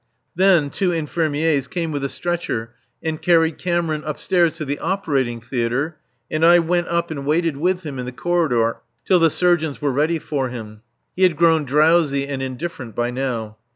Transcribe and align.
Then 0.35 0.71
two 0.71 0.91
infirmiers 0.91 1.67
came 1.67 1.91
with 1.91 2.03
a 2.03 2.09
stretcher 2.09 2.73
and 3.03 3.21
carried 3.21 3.59
Cameron 3.59 4.01
upstairs 4.03 4.53
to 4.55 4.65
the 4.65 4.79
operating 4.79 5.39
theatre, 5.41 5.97
and 6.31 6.43
I 6.43 6.57
went 6.57 6.87
up 6.87 7.11
and 7.11 7.23
waited 7.23 7.55
with 7.57 7.83
him 7.83 7.99
in 7.99 8.05
the 8.07 8.11
corridor 8.11 8.77
till 9.05 9.19
the 9.19 9.29
surgeons 9.29 9.79
were 9.79 9.91
ready 9.91 10.17
for 10.17 10.49
him. 10.49 10.81
He 11.15 11.21
had 11.21 11.37
grown 11.37 11.65
drowsy 11.65 12.27
and 12.27 12.41
indifferent 12.41 12.95
by 12.95 13.11
now. 13.11 13.57